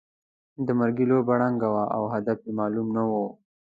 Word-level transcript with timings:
د 0.65 0.67
مرګي 0.79 1.05
لوبه 1.11 1.33
ړنده 1.39 1.67
وه 1.73 1.83
او 1.95 2.03
هدف 2.13 2.39
یې 2.45 2.51
معلوم 2.59 2.87
نه 2.97 3.03
وو. 3.09 3.25